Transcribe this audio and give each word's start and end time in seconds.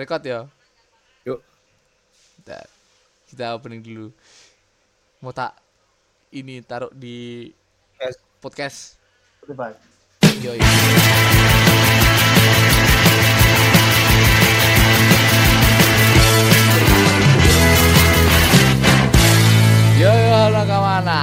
Record 0.00 0.22
ya. 0.24 0.40
Yuk. 1.22 1.44
Bentar. 2.40 2.64
Kita 3.28 3.52
opening 3.52 3.84
dulu. 3.84 4.08
Mau 5.20 5.28
tak 5.30 5.52
ini 6.32 6.64
taruh 6.64 6.88
di 6.90 7.52
Yes. 8.00 8.16
podcast. 8.40 8.96
Spotify. 9.38 9.76
Yo, 10.40 10.56
Yo, 20.00 20.08
yo, 20.08 20.32
halo 20.32 20.60
ke 20.64 20.78
mana? 20.80 21.20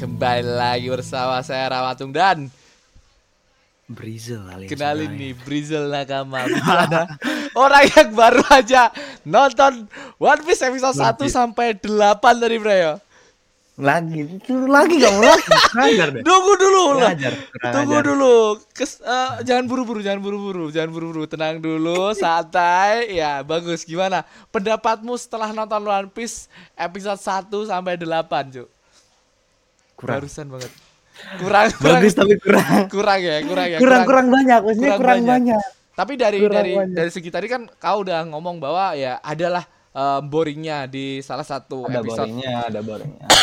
Kembali 0.00 0.40
lagi 0.40 0.88
bersama 0.88 1.44
saya 1.44 1.68
Ramatung 1.68 2.08
dan 2.08 2.48
Brizil 3.84 4.40
alias 4.42 4.72
kenalin 4.72 5.12
Bray. 5.12 5.20
nih 5.20 5.32
Brizil 5.36 5.84
Nakama 5.86 6.44
Gimana? 6.48 7.12
Orang 7.54 7.84
yang 7.86 8.08
baru 8.12 8.42
aja 8.48 8.90
nonton 9.22 9.86
One 10.16 10.42
Piece 10.42 10.60
episode 10.60 10.92
1 10.92 11.00
One 11.00 11.16
Piece. 11.16 11.32
sampai 11.32 11.66
8 11.72 11.86
tadi 12.36 12.56
bro 12.56 12.72
ya 12.72 12.94
Lagi, 13.78 14.26
itu 14.26 14.66
lagi 14.66 14.98
gak 14.98 15.12
mau 15.12 15.22
lagi. 15.22 15.46
Ngajar 15.70 16.08
deh. 16.10 16.22
Tunggu 16.26 16.52
dulu 16.56 16.98
lah 16.98 17.14
kurang 17.14 17.70
Tunggu 17.70 17.98
dulu 18.02 18.34
Kes, 18.68 18.98
eh, 18.98 19.30
Jangan 19.46 19.64
buru-buru 19.64 20.02
Jangan 20.02 20.18
buru-buru 20.18 20.66
Jangan 20.68 20.90
buru-buru 20.90 21.24
Tenang 21.24 21.62
dulu 21.62 22.10
Santai 22.10 23.14
Ya 23.14 23.38
bagus 23.40 23.86
Gimana 23.86 24.26
Pendapatmu 24.50 25.14
setelah 25.14 25.54
nonton 25.54 25.78
One 25.78 26.10
Piece 26.10 26.50
Episode 26.74 27.22
1 27.22 27.70
sampai 27.70 27.94
8 27.94 28.02
Cuk 28.50 28.68
Kurang. 29.94 30.16
Barusan 30.20 30.46
banget 30.48 30.72
Kurang 31.34 31.66
kurang, 31.72 31.98
Bagus 31.98 32.12
tapi 32.14 32.34
kurang. 32.34 32.86
kurang 32.90 33.18
ya 33.18 33.36
Kurang 33.42 33.66
ya 33.68 33.78
Kurang 33.78 34.02
kurang 34.02 34.26
banyak, 34.28 34.58
maksudnya 34.60 34.90
kurang 34.90 34.98
kurang, 34.98 35.18
banyak. 35.22 35.54
banyak. 35.54 35.77
Tapi 35.98 36.14
dari 36.14 36.38
Kurang 36.38 36.54
dari 36.54 36.72
banyak. 36.72 36.94
dari 36.94 37.10
segi 37.10 37.26
tadi 37.26 37.50
kan 37.50 37.66
kau 37.74 38.06
udah 38.06 38.22
ngomong 38.24 38.62
bahwa 38.62 38.94
ya 38.94 39.18
adalah 39.18 39.66
eh, 39.90 40.20
boringnya 40.22 40.86
di 40.86 41.18
salah 41.18 41.42
satu 41.42 41.84
Ada 41.84 41.98
episode. 41.98 42.22
boringnya, 42.22 42.54
ada 42.64 42.80
boringnya. 42.80 43.26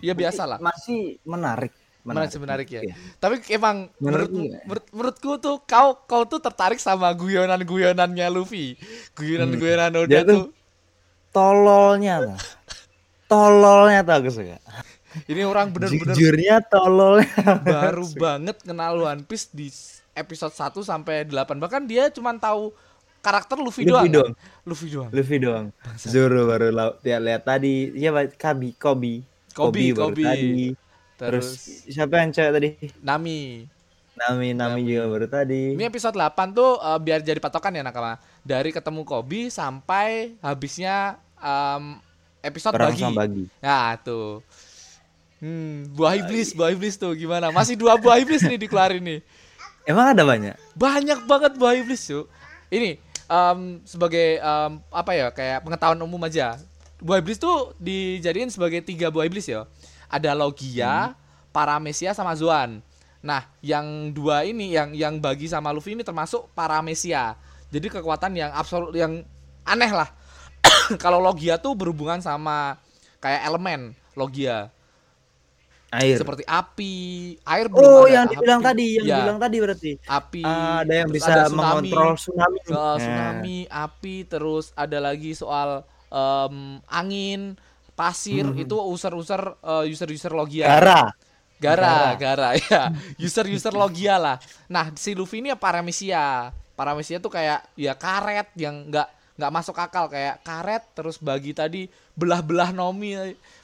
Ya 0.00 0.14
biasa 0.14 0.46
lah. 0.46 0.56
Masih 0.56 1.20
menarik. 1.22 1.74
Menarik 2.00 2.32
menarik 2.38 2.68
ya. 2.70 2.80
Iya. 2.80 2.94
Tapi 3.18 3.44
emang 3.50 3.92
menurut, 4.00 4.32
Menurut 4.32 4.56
menurut 4.64 4.84
menurutku 4.88 5.30
tuh 5.36 5.60
kau 5.60 5.92
kau 6.00 6.24
tuh 6.24 6.40
tertarik 6.40 6.80
sama 6.80 7.12
guyonan-guyonannya 7.12 8.26
Luffy. 8.32 8.80
Guyonan-guyonan 9.12 9.92
Hmm. 9.92 10.00
Oda 10.00 10.18
tuh. 10.22 10.24
tuh 10.24 10.42
tololnya 11.28 12.14
tuh. 12.24 12.36
Tololnya 13.26 14.00
tuh 14.00 14.14
aku 14.16 14.30
suka. 14.32 14.56
Ini 15.26 15.42
orang 15.42 15.68
bener-bener 15.68 16.14
Jujurnya 16.14 16.56
tololnya. 16.64 17.28
baru 17.60 18.06
banget 18.14 18.56
kenal 18.62 18.96
One 18.96 19.22
Piece 19.22 19.50
di 19.50 19.68
episode 20.12 20.52
1 20.52 20.80
sampai 20.82 21.24
8. 21.24 21.56
Bahkan 21.56 21.82
dia 21.86 22.08
cuma 22.10 22.34
tahu 22.36 22.74
karakter 23.20 23.56
Luffy, 23.60 23.84
Luffy 23.84 23.90
doang. 23.90 24.04
kan? 24.04 24.12
doang. 24.12 24.32
Luffy 24.64 24.86
doang. 24.88 25.10
Luffy 25.12 25.36
doang. 25.38 25.66
Zoro 26.00 26.40
baru 26.48 26.68
dia 27.00 27.18
lihat 27.20 27.44
tadi. 27.44 27.92
Siapa? 27.94 28.28
Kabi, 28.34 28.68
Kobi. 28.74 29.14
Kobi, 29.52 29.92
baru 29.92 30.14
Kobi. 30.14 30.24
tadi. 30.24 30.64
Terus, 31.20 31.46
Terus 31.52 31.92
siapa 31.92 32.24
yang 32.24 32.30
cewek 32.32 32.52
tadi? 32.56 32.68
Nami. 33.04 33.68
Nami, 34.16 34.48
Nami 34.52 34.80
juga 34.84 35.04
baru 35.08 35.26
tadi. 35.28 35.76
Ini 35.76 35.84
episode 35.88 36.16
8 36.16 36.52
tuh 36.56 36.76
eh, 36.76 36.98
biar 37.00 37.20
jadi 37.20 37.40
patokan 37.40 37.76
ya 37.76 37.84
nakama. 37.84 38.16
Dari 38.40 38.72
ketemu 38.72 39.04
Kobi 39.04 39.52
sampai 39.52 40.36
habisnya 40.40 41.20
em, 41.36 42.00
episode 42.40 42.72
Perang 42.72 42.96
bagi. 42.96 43.16
bagi. 43.16 43.44
Nah, 43.60 43.96
tuh. 44.00 44.40
Hmm, 45.40 45.88
buah 45.96 46.20
iblis, 46.20 46.52
buah 46.52 46.68
iblis 46.68 47.00
tuh 47.00 47.16
gimana? 47.16 47.48
Masih 47.48 47.72
dua 47.72 47.96
buah 47.96 48.20
iblis 48.20 48.44
nih 48.44 48.60
dikeluarin 48.60 49.00
nih. 49.00 49.20
Emang 49.88 50.12
ada 50.12 50.22
banyak? 50.22 50.56
Banyak 50.76 51.24
banget 51.24 51.52
buah 51.56 51.74
iblis, 51.76 52.02
yuk. 52.10 52.28
Ini 52.70 53.00
em, 53.26 53.80
sebagai 53.84 54.38
em, 54.38 54.72
apa 54.92 55.12
ya? 55.16 55.26
Kayak 55.32 55.64
pengetahuan 55.64 56.00
umum 56.00 56.20
aja. 56.24 56.60
Buah 57.00 57.18
iblis 57.18 57.40
tuh 57.40 57.72
dijadiin 57.80 58.52
sebagai 58.52 58.84
tiga 58.84 59.08
buah 59.08 59.24
iblis 59.24 59.48
ya. 59.48 59.64
Ada 60.10 60.36
Logia, 60.36 61.16
Paramesia 61.50 62.12
sama 62.12 62.36
Zoan. 62.36 62.84
Nah, 63.20 63.44
yang 63.60 64.12
dua 64.16 64.48
ini 64.48 64.72
yang 64.72 64.96
yang 64.96 65.20
bagi 65.20 65.44
sama 65.48 65.72
Luffy 65.72 65.92
ini 65.92 66.04
termasuk 66.04 66.48
Paramesia. 66.56 67.36
Jadi 67.68 67.86
kekuatan 67.92 68.32
yang 68.36 68.50
absolut 68.52 68.92
yang 68.96 69.24
aneh 69.64 69.92
lah. 69.92 70.08
Kalau 71.02 71.20
Logia 71.20 71.56
tuh 71.56 71.76
berhubungan 71.76 72.20
sama 72.20 72.76
kayak 73.20 73.44
elemen 73.48 73.92
Logia 74.16 74.72
Air. 75.90 76.22
seperti 76.22 76.42
api, 76.46 76.94
air 77.42 77.66
belum 77.66 77.90
Oh, 77.90 78.06
ada, 78.06 78.10
yang 78.10 78.24
dibilang 78.30 78.60
api. 78.60 78.66
tadi, 78.66 78.86
yang 78.98 79.06
Ya, 79.06 79.14
dibilang 79.14 79.38
tadi 79.42 79.56
berarti. 79.58 79.92
api. 80.06 80.46
ada 80.46 80.94
yang 80.94 81.10
bisa 81.10 81.30
ada 81.34 81.44
tsunami. 81.44 81.90
mengontrol 81.90 82.14
tsunami. 82.16 82.58
Nah, 82.70 82.94
tsunami, 82.98 83.58
api, 83.66 84.14
terus 84.26 84.70
ada 84.74 84.98
lagi 85.02 85.34
soal 85.34 85.82
em, 86.10 86.78
angin, 86.86 87.58
pasir, 87.94 88.46
itu 88.54 88.74
user-user 88.76 89.42
eh, 89.62 89.84
user-user 89.90 90.32
Logia. 90.32 90.70
Hmm. 90.70 90.74
Gara. 90.78 91.02
Gara, 91.60 92.16
gara, 92.16 92.48
ya. 92.70 92.88
User-user 93.20 93.74
Logia 93.74 94.16
lah. 94.16 94.36
Nah, 94.66 94.94
si 94.96 95.12
Luffy 95.12 95.44
ini 95.44 95.52
ya 95.52 95.58
Paramesia. 95.60 96.50
Paramesia 96.74 97.20
tuh 97.20 97.28
kayak 97.28 97.68
ya 97.76 97.92
karet 97.92 98.48
yang 98.56 98.88
nggak 98.88 99.08
nggak 99.40 99.54
masuk 99.56 99.76
akal 99.80 100.12
kayak 100.12 100.44
karet 100.44 100.84
terus 100.92 101.16
bagi 101.16 101.56
tadi 101.56 101.88
belah-belah 102.12 102.76
Nomi, 102.76 103.16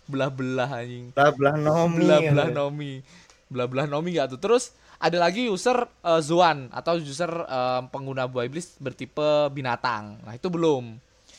belah-belah 0.08 0.80
anjing 0.80 1.12
Belah 1.12 1.56
Nomi. 1.60 2.00
belah-belah 2.00 2.48
Nomi. 2.48 2.92
Belah-belah 3.46 3.86
Nomi 3.86 4.16
gak 4.16 4.34
tuh. 4.34 4.40
Terus 4.40 4.72
ada 4.96 5.20
lagi 5.20 5.46
user 5.46 5.84
eh, 5.84 6.20
Zoan 6.24 6.72
atau 6.72 6.96
user 6.96 7.28
eh, 7.28 7.80
pengguna 7.92 8.24
buah 8.26 8.48
iblis 8.48 8.80
bertipe 8.80 9.52
binatang. 9.52 10.18
Nah, 10.24 10.32
itu 10.34 10.48
belum. 10.48 10.96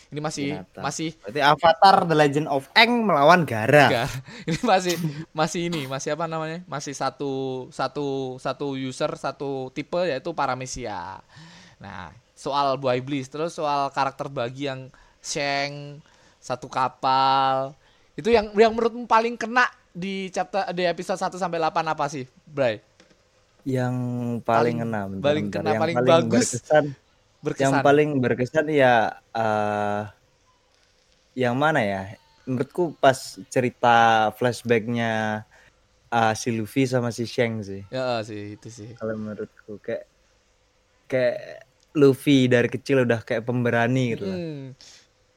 Ini 0.08 0.24
masih 0.24 0.56
Binatang. 0.56 0.84
masih 0.88 1.10
Berarti 1.20 1.42
Avatar 1.44 1.96
The 2.08 2.16
Legend 2.16 2.48
of 2.48 2.64
Aang 2.72 3.04
melawan 3.04 3.44
Gara. 3.44 3.92
enggak. 3.92 4.10
Ini 4.48 4.60
masih 4.64 4.96
masih 5.36 5.62
ini, 5.68 5.82
masih 5.84 6.16
apa 6.16 6.32
namanya? 6.32 6.64
Masih 6.64 6.96
satu 6.96 7.68
satu 7.76 8.40
satu 8.40 8.80
user 8.80 9.12
satu 9.20 9.68
tipe 9.76 10.00
yaitu 10.08 10.32
Paramesia. 10.32 11.20
Nah, 11.78 12.10
soal 12.34 12.76
buah 12.76 12.96
iblis, 12.96 13.28
terus 13.28 13.54
soal 13.54 13.90
karakter 13.90 14.28
bagi 14.28 14.66
yang 14.66 14.90
Sheng 15.20 16.02
satu 16.40 16.66
kapal. 16.66 17.74
Itu 18.14 18.30
yang 18.30 18.50
yang 18.54 18.72
menurutmu 18.72 19.06
paling 19.06 19.36
kena 19.36 19.66
di 19.92 20.30
chapter 20.30 20.70
di 20.72 20.84
episode 20.84 21.18
1 21.18 21.36
sampai 21.36 21.58
8 21.60 21.74
apa 21.86 22.06
sih, 22.08 22.26
Bray? 22.44 22.82
Yang 23.62 23.96
Paling- 24.42 24.46
paling 24.48 24.76
kena. 24.80 25.02
paling 25.20 25.48
kena, 25.52 25.70
Yang 25.70 25.82
paling 25.82 25.98
bagus. 26.00 26.48
Berkesan, 26.56 26.86
Berkesan. 27.38 27.64
yang 27.68 27.76
paling 27.82 28.10
berkesan 28.18 28.66
ya 28.70 28.94
eh 29.32 30.02
yang 31.36 31.54
mana 31.54 31.84
ya? 31.84 32.02
Menurutku 32.48 32.96
pas 32.96 33.14
cerita 33.46 34.30
flashbacknya 34.34 35.44
eh, 36.08 36.34
si 36.34 36.56
Luffy 36.56 36.88
sama 36.88 37.12
si 37.12 37.28
Shang 37.28 37.60
sih. 37.60 37.84
Ya 37.92 38.24
sih 38.24 38.56
itu 38.56 38.72
sih. 38.72 38.90
Kalau 38.96 39.14
menurutku 39.14 39.78
kayak 39.78 40.08
kayak 41.06 41.67
Luffy 41.98 42.46
dari 42.46 42.68
kecil 42.68 43.04
udah 43.04 43.20
kayak 43.20 43.42
pemberani 43.42 44.14
gitu 44.14 44.24
lah. 44.24 44.38
Hmm. 44.38 44.64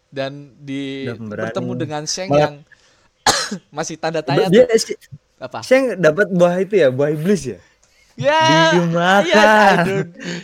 Dan 0.07 0.33
di 0.57 1.07
bertemu 1.09 1.73
dengan 1.75 2.03
Sheng 2.05 2.29
Malah- 2.29 2.43
yang 2.43 2.55
masih 3.73 3.97
tanda 3.97 4.21
tanya 4.21 4.47
Dia 4.47 4.67
tuh 4.67 4.77
si, 4.77 4.93
apa? 5.37 5.63
Shang 5.63 5.97
dapat 5.97 6.29
buah 6.29 6.57
itu 6.59 6.75
ya, 6.77 6.89
buah 6.89 7.11
iblis 7.11 7.49
ya. 7.49 7.59
Ya, 8.15 8.77
Dimakan. 8.77 9.87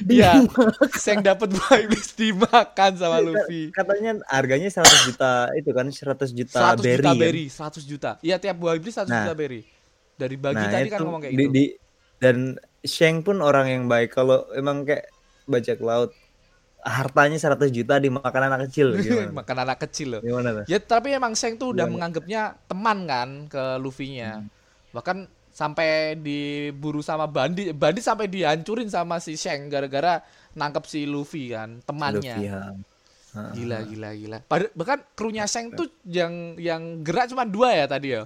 iya. 0.09 0.32
Iya, 0.41 0.49
Sheng 0.97 1.21
dapat 1.21 1.50
buah 1.50 1.77
iblis 1.78 2.15
dimakan 2.15 2.93
sama 2.94 3.21
Luffy. 3.21 3.69
Katanya 3.69 4.16
harganya 4.25 4.71
100 4.71 4.81
juta 5.04 5.33
itu 5.53 5.71
kan 5.71 5.87
100 5.87 6.00
juta 6.33 6.60
100 6.72 6.81
berry. 6.81 6.97
juta 6.97 7.04
kan? 7.04 7.16
berry, 7.19 7.44
100 7.47 7.84
juta. 7.84 8.10
Iya, 8.21 8.37
tiap 8.38 8.56
buah 8.56 8.75
iblis 8.75 8.94
100 8.94 9.04
Nah. 9.04 9.16
juta 9.21 9.34
berry. 9.34 9.62
Dari 10.16 10.37
bagi 10.38 10.56
Nah, 10.59 10.72
tadi 10.72 10.88
kan 10.88 10.98
ngomong 11.03 11.21
kayak 11.21 11.33
di- 11.33 11.38
gitu. 11.38 11.53
di- 11.53 11.75
dan 12.16 12.37
Sheng 12.81 13.21
pun 13.21 13.43
orang 13.43 13.66
yang 13.69 13.84
baik 13.84 14.09
kalau 14.10 14.48
emang 14.50 14.87
kayak 14.87 15.10
bajak 15.47 15.79
laut 15.81 16.11
hartanya 16.83 17.34
100 17.34 17.67
juta 17.75 17.99
dimakan 17.99 18.43
anak 18.47 18.71
kecil 18.71 18.95
gimana? 19.03 19.31
Makan 19.34 19.57
anak 19.66 19.78
kecil 19.89 20.09
loh. 20.19 20.22
gimana 20.22 20.63
tuh? 20.63 20.65
Ya 20.71 20.78
tapi 20.78 21.10
emang 21.10 21.34
Sheng 21.34 21.59
tuh 21.59 21.75
udah 21.75 21.83
Gimana? 21.83 21.95
menganggapnya 21.98 22.43
teman 22.66 22.98
kan 23.07 23.28
ke 23.51 23.63
Luffy-nya. 23.83 24.47
Bahkan 24.95 25.27
sampai 25.51 26.15
diburu 26.15 27.03
sama 27.03 27.27
bandit, 27.27 27.75
bandit 27.75 28.04
sampai 28.04 28.31
dihancurin 28.31 28.87
sama 28.87 29.19
si 29.19 29.34
Sheng 29.34 29.66
gara-gara 29.66 30.22
nangkep 30.54 30.84
si 30.87 31.04
Luffy 31.04 31.51
kan, 31.51 31.83
temannya. 31.83 32.39
Luffy, 32.39 32.47
ya. 32.47 32.60
Gila 33.53 33.78
gila 33.84 34.10
gila. 34.15 34.39
Pad- 34.47 34.72
bahkan 34.72 35.03
krunya 35.13 35.45
Sheng 35.45 35.75
tuh 35.75 35.91
yang 36.07 36.54
yang 36.57 37.03
gerak 37.03 37.28
cuma 37.28 37.43
dua 37.43 37.75
ya 37.75 37.84
tadi 37.84 38.15
ya. 38.15 38.25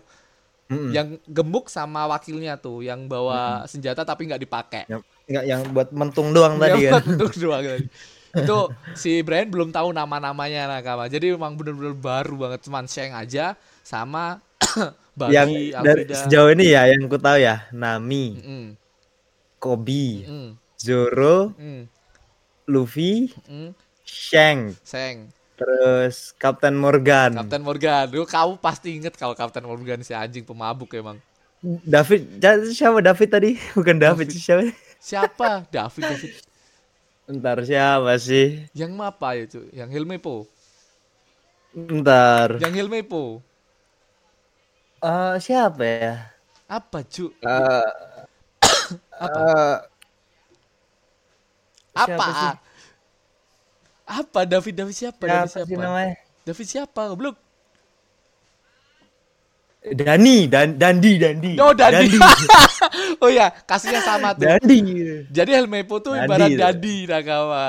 Mm-mm. 0.71 0.95
Yang 0.95 1.19
gemuk 1.27 1.67
sama 1.67 2.07
wakilnya 2.07 2.55
tuh 2.55 2.87
yang 2.87 3.11
bawa 3.11 3.67
senjata 3.67 4.07
tapi 4.07 4.31
nggak 4.31 4.39
dipakai. 4.39 4.85
Yang 4.87 5.03
enggak 5.31 5.45
yang 5.47 5.63
buat 5.71 5.89
mentung 5.91 6.35
doang 6.35 6.59
tadi 6.59 6.91
kan. 6.91 6.99
bentuk 7.07 7.33
doang 7.39 7.63
tadi. 7.63 7.87
itu 8.33 8.59
si 8.93 9.23
Brian 9.23 9.47
belum 9.47 9.71
tahu 9.71 9.91
nama-namanya 9.91 10.67
nakama. 10.67 11.07
Jadi 11.07 11.35
emang 11.35 11.55
bener-bener 11.55 11.95
baru 11.95 12.35
banget 12.37 12.63
cuman 12.63 12.87
Sheng 12.87 13.11
aja 13.11 13.55
sama 13.83 14.39
Bagi, 15.19 15.35
yang 15.35 15.51
dari 15.77 16.07
Alvida. 16.07 16.15
sejauh 16.17 16.51
ini 16.51 16.71
ya 16.71 16.87
yang 16.87 17.07
ku 17.07 17.19
tahu 17.19 17.39
ya 17.39 17.67
Nami, 17.71 18.39
Mm, 18.39 18.69
Kobi, 19.59 20.25
mm, 20.25 20.51
Zoro, 20.77 21.53
mm, 21.55 21.83
Luffy, 22.67 23.29
mm. 23.45 23.75
Shang, 24.01 24.73
Seng. 24.81 25.29
terus 25.55 26.33
Kapten 26.35 26.73
Morgan, 26.73 27.35
Kapten 27.37 27.61
Morgan. 27.61 28.07
Lu 28.09 28.25
kamu 28.25 28.57
pasti 28.59 28.97
inget 28.97 29.13
kalau 29.13 29.35
Kapten 29.35 29.63
Morgan 29.63 30.01
si 30.01 30.15
anjing 30.15 30.47
pemabuk 30.47 30.95
emang. 30.95 31.19
David, 31.61 32.41
siapa 32.73 33.05
David 33.05 33.29
tadi? 33.29 33.51
Bukan 33.77 34.01
David, 34.01 34.31
David. 34.31 34.41
siapa? 34.41 34.65
Siapa? 35.01 35.67
David 35.73 36.05
David. 36.11 36.33
Ntar 37.37 37.59
siapa 37.69 38.13
sih? 38.27 38.49
Yang 38.75 38.93
apa 39.03 39.29
ya, 39.39 39.45
cuy? 39.53 39.67
Yang 39.79 39.91
Hilmepo. 39.95 40.35
Ntar. 41.99 42.51
Yang 42.63 42.73
Hilmepo. 42.79 43.23
Eh, 45.03 45.35
siapa 45.41 45.85
ya? 45.85 46.15
Apa, 46.69 47.03
cu? 47.05 47.27
Eh, 47.43 47.91
Apa? 49.25 49.41
eh, 49.41 49.77
Apa? 51.95 52.05
siapa 52.07 52.33
sih? 52.35 52.53
Apa 54.07 54.41
David 54.45 54.75
David 54.77 54.97
siapa? 54.97 55.25
siapa 55.47 55.47
David 55.55 55.79
siapa? 55.79 56.17
David 56.47 56.67
siapa? 56.67 57.01
Goblok. 57.13 57.37
Dani, 59.81 60.45
Dan 60.45 60.77
Dandi, 60.77 61.17
Dandi. 61.17 61.53
Oh, 61.57 61.73
Dandi. 61.73 62.13
oh 63.25 63.31
ya, 63.33 63.49
kasusnya 63.65 64.05
sama 64.05 64.37
tuh. 64.37 64.45
Dandi. 64.45 64.79
Jadi 65.33 65.51
Helmepo 65.57 66.05
tuh 66.05 66.13
Dandi 66.13 66.29
ibarat 66.29 66.49
tuh. 66.53 66.61
Dadi 66.61 66.97
Nakawa. 67.09 67.69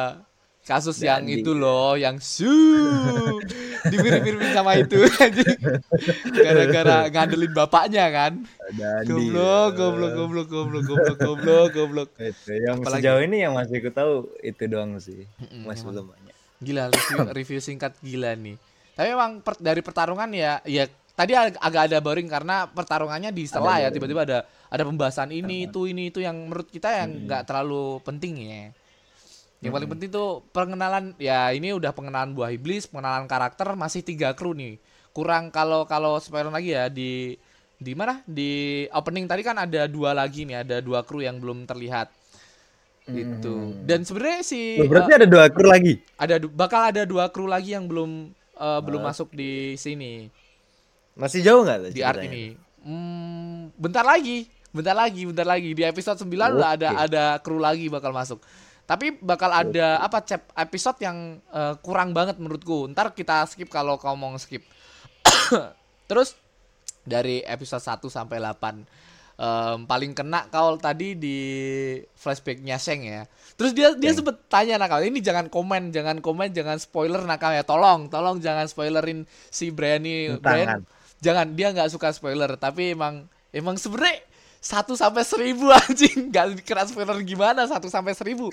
Kasus 0.61 0.99
yang 1.01 1.23
Dandi. 1.25 1.41
itu 1.41 1.51
loh, 1.57 1.97
yang 1.97 2.21
su 2.21 2.51
dimirip-miripin 3.87 4.51
sama 4.53 4.77
itu. 4.77 4.99
Gara-gara 6.45 7.07
ngandelin 7.09 7.51
bapaknya 7.55 8.05
kan. 8.11 8.33
Dandi. 8.75 9.07
Goblok, 9.07 9.69
goblok, 9.79 10.11
goblok, 10.11 10.47
goblok, 10.51 10.83
goblok, 10.85 11.17
goblok, 11.17 11.67
goblok. 11.73 12.09
Itu 12.19 12.53
yang 12.59 12.83
Apalagi? 12.83 13.01
sejauh 13.07 13.21
ini 13.23 13.37
yang 13.41 13.53
masih 13.55 13.79
aku 13.79 13.89
tahu 13.89 14.13
itu 14.43 14.63
doang 14.67 14.99
sih. 14.99 15.25
Masih 15.63 15.87
emang. 15.87 15.91
belum 15.95 16.05
banyak. 16.11 16.35
Gila 16.61 16.83
review, 16.93 17.17
review 17.33 17.59
singkat 17.63 17.95
gila 18.03 18.35
nih. 18.37 18.55
Tapi 18.93 19.07
memang 19.17 19.41
per- 19.41 19.57
dari 19.63 19.81
pertarungan 19.81 20.29
ya 20.29 20.61
ya 20.61 20.85
tadi 21.15 21.33
ag- 21.35 21.59
agak 21.59 21.91
ada 21.91 21.97
boring 21.99 22.29
karena 22.31 22.65
pertarungannya 22.71 23.31
di 23.35 23.43
setelah 23.45 23.83
ya 23.83 23.89
tiba-tiba 23.91 24.21
ada 24.23 24.39
ada 24.71 24.83
pembahasan 24.87 25.29
ini 25.35 25.67
itu 25.67 25.85
ini 25.85 26.09
itu 26.09 26.23
yang 26.23 26.35
menurut 26.47 26.67
kita 26.71 27.03
yang 27.03 27.27
nggak 27.27 27.43
terlalu 27.47 27.99
penting 28.07 28.33
ya. 28.39 28.63
Yang 29.61 29.73
paling 29.77 29.89
penting 29.93 30.09
tuh 30.09 30.41
pengenalan 30.49 31.13
ya 31.21 31.53
ini 31.53 31.69
udah 31.75 31.93
pengenalan 31.93 32.33
buah 32.33 32.49
iblis, 32.49 32.89
pengenalan 32.89 33.29
karakter 33.29 33.77
masih 33.77 34.01
tiga 34.01 34.33
kru 34.33 34.57
nih. 34.57 34.81
Kurang 35.13 35.53
kalau 35.53 35.85
kalau 35.85 36.17
spoiler 36.17 36.49
lagi 36.49 36.73
ya 36.73 36.89
di 36.89 37.35
di 37.77 37.93
mana? 37.93 38.25
Di 38.25 38.85
opening 38.89 39.29
tadi 39.29 39.45
kan 39.45 39.59
ada 39.61 39.85
dua 39.85 40.17
lagi 40.17 40.47
nih 40.49 40.65
ada 40.65 40.81
dua 40.81 41.05
kru 41.05 41.21
yang 41.21 41.37
belum 41.37 41.69
terlihat. 41.69 42.09
Itu 43.11 43.75
dan 43.85 44.07
sebenarnya 44.07 44.41
si 44.41 44.79
Loh, 44.79 44.87
uh, 44.87 44.89
berarti 44.89 45.11
ada 45.13 45.27
dua 45.27 45.45
kru 45.51 45.67
lagi. 45.67 45.93
ada 46.15 46.35
bakal 46.47 46.81
ada 46.89 47.03
dua 47.03 47.27
kru 47.29 47.45
lagi 47.45 47.75
yang 47.75 47.85
belum 47.89 48.31
eh, 48.55 48.81
belum 48.81 49.01
masuk 49.03 49.33
di 49.35 49.75
sini 49.75 50.31
Masih 51.15 51.43
jauh 51.43 51.61
nggak? 51.67 51.91
di 51.91 52.01
art 52.01 52.23
ini. 52.23 52.55
Hmm, 52.81 53.69
bentar 53.77 54.01
lagi, 54.01 54.49
bentar 54.73 54.95
lagi, 54.95 55.21
bentar 55.27 55.45
lagi 55.45 55.69
di 55.75 55.83
episode 55.85 56.17
9 56.17 56.57
udah 56.57 56.69
ada 56.73 56.89
ada 56.97 57.23
kru 57.43 57.61
lagi 57.61 57.91
bakal 57.91 58.15
masuk. 58.15 58.41
Tapi 58.89 59.15
bakal 59.21 59.53
ada 59.53 60.01
apa 60.03 60.19
cep 60.25 60.51
episode 60.57 60.99
yang 61.03 61.39
eh, 61.53 61.75
kurang 61.83 62.11
banget 62.11 62.41
menurutku. 62.41 62.89
Ntar 62.91 63.13
kita 63.13 63.45
skip 63.47 63.69
kalau 63.69 63.95
kau 64.01 64.17
mau 64.17 64.33
skip. 64.39 64.65
Terus 66.09 66.35
dari 67.05 67.41
episode 67.45 67.81
1 67.81 68.01
sampai 68.09 68.37
8 68.37 69.01
em, 69.41 69.77
paling 69.89 70.11
kena 70.13 70.45
kau 70.53 70.77
tadi 70.77 71.17
di 71.17 71.37
flashbacknya 72.13 72.77
Seng 72.77 73.01
ya. 73.05 73.25
Terus 73.57 73.73
dia 73.73 73.93
dia 73.97 74.13
Seng. 74.13 74.25
sempet 74.25 74.37
tanya 74.49 74.77
nakal 74.77 75.01
ini 75.01 75.21
jangan 75.21 75.49
komen, 75.49 75.89
jangan 75.89 76.21
komen, 76.21 76.53
jangan 76.53 76.77
spoiler 76.77 77.21
nakal 77.25 77.53
ya. 77.53 77.65
Tolong, 77.65 78.09
tolong 78.09 78.37
jangan 78.37 78.69
spoilerin 78.69 79.25
si 79.49 79.73
Brian 79.73 80.03
kan? 80.41 80.81
Jangan 81.21 81.53
dia 81.53 81.69
nggak 81.71 81.93
suka 81.93 82.09
spoiler, 82.11 82.49
tapi 82.57 82.97
emang 82.97 83.29
emang 83.53 83.77
sebenernya 83.77 84.25
satu 84.57 84.93
sampai 84.97 85.21
seribu 85.23 85.69
anjing. 85.85 86.33
Nggak 86.33 86.65
kena 86.65 86.83
spoiler 86.89 87.17
gimana 87.21 87.65
satu 87.69 87.87
sampai 87.87 88.17
seribu? 88.17 88.49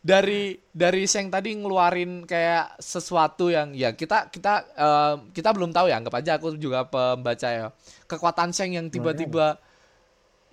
Dari 0.00 0.56
dari 0.72 1.04
Seng 1.04 1.28
tadi 1.28 1.52
ngeluarin 1.52 2.24
kayak 2.24 2.80
sesuatu 2.80 3.52
yang 3.52 3.76
ya 3.76 3.92
kita 3.92 4.32
kita 4.32 4.64
em, 4.72 5.28
kita 5.36 5.52
belum 5.52 5.76
tahu 5.76 5.92
ya 5.92 6.00
anggap 6.00 6.16
aja 6.16 6.40
aku 6.40 6.56
juga 6.56 6.88
pembaca 6.88 7.48
ya. 7.52 7.68
Kekuatan 8.08 8.56
Seng 8.56 8.72
yang 8.80 8.88
tiba-tiba 8.88 9.60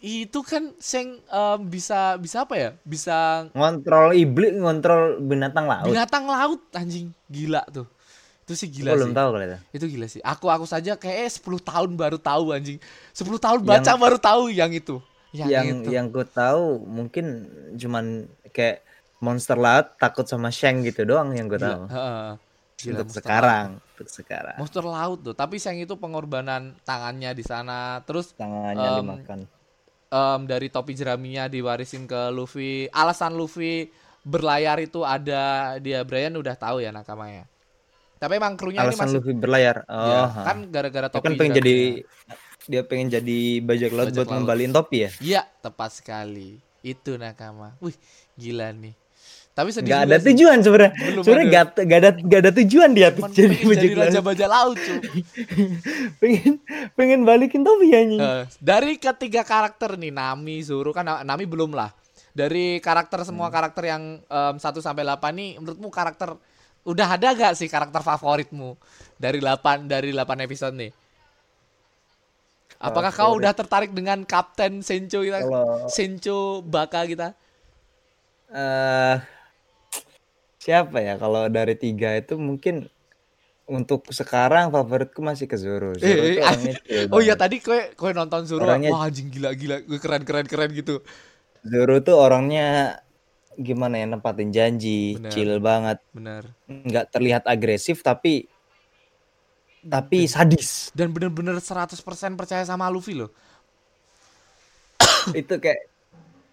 itu 0.04 0.44
kan 0.44 0.76
Seng 0.84 1.24
em, 1.24 1.60
bisa 1.64 2.20
bisa 2.20 2.44
apa 2.44 2.60
ya? 2.60 2.70
Bisa 2.84 3.48
Ngontrol 3.56 4.20
iblis, 4.20 4.52
ngontrol 4.52 5.24
binatang 5.24 5.64
laut. 5.64 5.96
binatang 5.96 6.28
laut 6.28 6.60
anjing. 6.76 7.16
Gila 7.32 7.64
tuh 7.72 7.88
itu 8.48 8.54
sih 8.56 8.66
Aku 8.66 8.76
gila 8.80 8.92
belum 8.94 9.12
sih 9.12 9.14
tahu 9.14 9.30
kalau 9.30 9.44
itu. 9.44 9.58
itu 9.74 9.86
gila 9.92 10.08
sih 10.08 10.22
aku 10.24 10.46
aku 10.48 10.64
saja 10.64 10.96
kayak 10.96 11.28
10 11.30 11.44
tahun 11.60 11.90
baru 11.94 12.16
tahu 12.16 12.56
anjing 12.56 12.80
10 13.12 13.28
tahun 13.38 13.60
Yang- 13.60 13.68
baca 13.68 13.92
baru 13.94 14.18
tahu 14.18 14.44
yang 14.50 14.72
itu 14.72 15.04
yang, 15.30 15.50
yang 15.52 15.66
itu 15.78 15.90
yang 15.92 16.08
ku 16.08 16.24
tahu 16.24 16.80
mungkin 16.82 17.26
cuman 17.76 18.24
kayak 18.50 18.88
monster 19.20 19.54
laut 19.54 19.98
takut 19.98 20.24
sama 20.24 20.48
Shang 20.48 20.80
gitu 20.82 21.04
doang 21.04 21.34
yang 21.34 21.46
gue 21.46 21.58
Gila, 21.58 21.68
tahu. 21.68 21.84
heeh. 21.90 22.30
Gila, 22.78 22.94
Untuk 22.94 23.08
monster 23.10 23.20
sekarang, 23.20 23.68
untuk 23.84 24.08
sekarang. 24.08 24.54
laut. 24.54 24.62
monster 24.62 24.86
laut 24.86 25.20
tuh 25.22 25.34
tapi 25.34 25.56
Seng 25.58 25.78
itu 25.78 25.94
pengorbanan 25.94 26.78
tangannya 26.82 27.34
di 27.34 27.42
sana 27.42 28.00
terus 28.02 28.32
Tangannya 28.32 28.88
Em, 28.88 28.98
dimakan. 28.98 29.40
em, 30.08 30.40
dari 30.46 30.70
topi 30.70 30.94
jeraminya 30.94 31.46
diwarisin 31.46 32.06
ke 32.06 32.30
Luffy 32.30 32.88
alasan 32.88 33.34
Luffy 33.34 33.90
berlayar 34.22 34.78
itu 34.78 35.02
ada 35.02 35.76
dia 35.78 36.00
Brian 36.04 36.34
udah 36.34 36.54
tahu 36.54 36.80
ya 36.80 36.90
nakamanya 36.90 37.50
tapi 38.18 38.34
emang 38.36 38.54
krunya 38.54 38.80
ini 38.80 38.90
Alasan 38.90 39.08
masih 39.08 39.18
Luffy 39.18 39.34
berlayar. 39.34 39.86
Oh, 39.86 39.98
ya, 40.04 40.22
kan 40.44 40.58
gara-gara 40.68 41.06
Dia 41.06 41.14
topi 41.14 41.24
kan 41.24 41.34
pengen 41.36 41.54
jadi 41.56 41.76
jeraminya. 41.96 42.36
dia 42.68 42.82
pengen 42.84 43.08
jadi 43.10 43.40
bajak 43.62 43.92
laut 43.92 44.06
Bajak 44.06 44.16
buat 44.16 44.26
laut. 44.26 44.36
ngembaliin 44.36 44.72
topi 44.72 44.98
ya. 45.00 45.10
Iya, 45.20 45.42
tepat 45.58 45.92
sekali. 45.94 46.50
Itu 46.80 47.16
nakama. 47.16 47.78
Wih, 47.78 47.96
gila 48.36 48.70
nih. 48.72 48.94
Tapi 49.52 49.70
sedih 49.72 49.90
juga 49.90 50.06
ada 50.06 50.16
sih. 50.16 50.26
tujuan 50.30 50.58
sebenarnya. 50.60 50.92
Sebenarnya 51.18 51.48
nggak 51.48 51.66
nggak 51.80 52.00
ada 52.00 52.10
nggak 52.20 52.40
ada 52.40 52.52
tujuan 52.56 52.90
dia 52.92 53.10
Cuman 53.10 53.32
jadi 53.32 53.56
bajak 53.58 53.82
jadi 53.82 53.96
raja 53.98 54.20
bajak 54.22 54.48
laut, 54.48 54.78
pengen 56.22 56.62
pengen 56.94 57.20
balikin 57.24 57.62
topi 57.62 57.90
anjing. 57.90 58.22
Eh, 58.22 58.44
dari 58.60 58.98
ketiga 58.98 59.42
karakter 59.42 59.96
nih, 59.96 60.12
Nami, 60.12 60.62
Zoro 60.62 60.92
kan 60.92 61.06
Nami 61.24 61.46
belum 61.46 61.74
lah. 61.74 61.90
Dari 62.32 62.78
karakter 62.78 63.18
Hmm. 63.20 63.28
semua 63.28 63.50
karakter 63.50 63.84
yang 63.88 64.04
em, 64.22 64.56
1 64.56 64.78
sampai 64.78 65.02
8 65.02 65.34
nih 65.34 65.50
menurutmu 65.58 65.90
karakter 65.90 66.38
udah 66.88 67.08
ada 67.12 67.36
gak 67.36 67.54
sih 67.54 67.68
karakter 67.68 68.00
favoritmu 68.00 68.80
dari 69.16 69.38
8 69.38 69.86
dari 69.86 70.10
8 70.10 70.24
episode 70.42 70.74
nih? 70.74 70.92
Apakah 72.78 73.10
kau 73.10 73.34
Favorit. 73.34 73.40
udah 73.42 73.54
tertarik 73.54 73.92
dengan 73.92 74.22
Kapten 74.22 74.80
Sencho 74.80 75.22
kita? 75.22 75.42
Sencho 75.88 76.62
Baka 76.62 77.04
kita? 77.04 77.34
eh 78.48 79.18
siapa 80.58 81.00
ya 81.00 81.16
kalau 81.16 81.48
dari 81.48 81.76
tiga 81.76 82.16
itu 82.16 82.40
mungkin 82.40 82.88
untuk 83.68 84.08
sekarang 84.08 84.72
favoritku 84.72 85.20
masih 85.20 85.44
ke 85.44 85.60
Zoro. 85.60 85.92
Zoro 85.94 86.08
Eh, 86.08 86.40
eh, 86.40 87.04
Oh 87.14 87.20
iya 87.20 87.36
tadi 87.36 87.60
kowe 87.60 87.92
kowe 87.94 88.12
nonton 88.12 88.48
Zoro, 88.48 88.64
Orangnya- 88.64 88.96
wah 88.96 89.04
anjing 89.04 89.28
gila 89.28 89.52
gila, 89.52 89.84
keren 89.98 90.24
keren 90.24 90.48
keren 90.48 90.72
gitu. 90.72 91.04
Zoro 91.62 92.00
tuh 92.00 92.16
orangnya 92.16 92.96
gimana 93.58 93.98
ya 93.98 94.06
nempatin 94.06 94.54
janji, 94.54 95.18
Bener. 95.18 95.32
chill 95.34 95.58
banget, 95.58 95.98
Bener. 96.14 96.46
nggak 96.70 97.06
terlihat 97.10 97.44
agresif 97.44 98.00
tapi 98.00 98.46
tapi 99.82 100.28
sadis. 100.28 100.92
Dan 100.92 101.10
bener-bener 101.10 101.58
100% 101.58 101.98
percaya 102.36 102.62
sama 102.64 102.86
Luffy 102.88 103.16
loh. 103.16 103.32
itu 105.32 105.60
kayak 105.60 105.88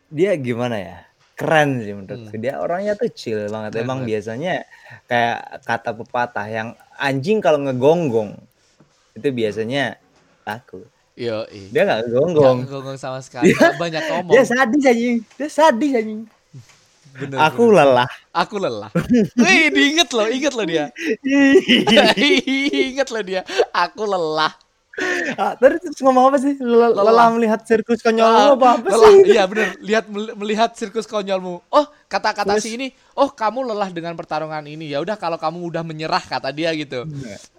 dia 0.08 0.34
gimana 0.34 0.76
ya? 0.78 0.96
Keren 1.34 1.82
sih 1.82 1.90
menurutku. 1.90 2.34
Dia 2.38 2.62
orangnya 2.62 2.94
tuh 2.94 3.10
chill 3.10 3.50
banget. 3.50 3.74
Hmm. 3.74 3.78
Keren 3.78 3.86
Emang 3.86 3.98
biasanya 4.06 4.62
kayak 5.04 5.38
kata 5.66 5.90
pepatah 5.92 6.46
yang 6.46 6.68
anjing 6.94 7.42
kalau 7.42 7.58
ngegonggong 7.58 8.38
itu 9.14 9.28
biasanya 9.34 9.98
takut. 10.46 10.86
Yo, 11.14 11.46
ih. 11.50 11.70
Dia 11.70 11.86
Gak 11.86 12.06
ngegonggong. 12.06 12.66
ngomong 12.66 12.98
sama 12.98 13.18
sekali, 13.22 13.54
gak 13.54 13.78
banyak 13.78 14.02
ngomong. 14.10 14.34
Dia 14.34 14.42
sadis 14.46 14.82
anjing. 14.82 15.16
Dia 15.38 15.48
sadis 15.50 15.90
anjing. 15.94 16.22
Bener, 17.14 17.38
Aku 17.46 17.70
bener. 17.70 17.78
lelah. 17.78 18.08
aku 18.34 18.56
lelah. 18.58 18.90
Wih, 19.38 19.70
diinget 19.70 20.10
loh, 20.10 20.26
inget 20.26 20.50
loh 20.50 20.66
dia. 20.66 20.90
inget 22.90 23.08
loh 23.14 23.22
dia. 23.22 23.46
Aku 23.70 24.02
lelah. 24.02 24.50
Ah, 25.34 25.58
terus 25.58 25.82
terus 25.82 25.98
ngomong 25.98 26.30
apa 26.30 26.38
sih? 26.38 26.54
Lelah, 26.56 26.90
Lelah. 26.90 27.04
lelah 27.04 27.28
melihat 27.34 27.60
sirkus 27.62 27.98
konyol 27.98 28.22
Ah, 28.24 28.54
apa 28.54 28.78
apa 28.78 28.88
lelah. 28.88 29.10
sih? 29.10 29.18
Iya 29.26 29.42
bener, 29.44 29.68
lihat 29.82 30.04
mel- 30.06 30.34
melihat 30.34 30.70
sirkus 30.72 31.04
konyolmu. 31.04 31.58
Oh, 31.66 31.86
kata-kata 32.06 32.56
si 32.56 32.74
ini, 32.74 32.86
oh 33.12 33.26
kamu 33.28 33.66
lelah 33.66 33.90
dengan 33.90 34.14
pertarungan 34.14 34.62
ini. 34.62 34.86
Ya 34.88 35.02
udah 35.02 35.14
kalau 35.14 35.34
kamu 35.34 35.66
udah 35.66 35.82
menyerah 35.82 36.22
kata 36.22 36.50
dia 36.50 36.70
gitu. 36.72 37.02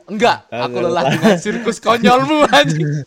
Enggak, 0.06 0.48
aku 0.48 0.78
lelah 0.80 1.04
dengan 1.10 1.36
sirkus 1.36 1.78
konyolmu 1.78 2.48
anjing. 2.56 3.04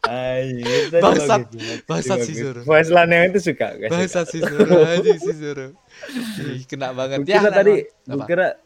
Tadi 0.00 1.02
Bangsat. 1.04 1.40
Bangsat 1.84 2.18
si. 2.24 2.32
Zoro. 2.34 2.64
Line 2.64 3.12
yang 3.12 3.26
itu 3.28 3.40
suka 3.44 3.76
guys. 3.76 3.90
Bahasa 3.90 4.24
si 4.24 4.40
Zoro 4.40 4.80
anjing 4.80 5.18
si 5.18 5.32
Zoro. 5.36 5.76
Kena 6.64 6.96
banget 6.96 7.26
Ya, 7.26 7.44
tadi, 7.44 7.84
gue 7.84 8.24
kira 8.24 8.56